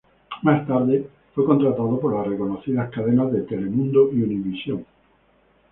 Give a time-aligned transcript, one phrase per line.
[0.41, 4.83] Más tarde fue contratado por las reconocidas cadenas de Telemundo y Univisión.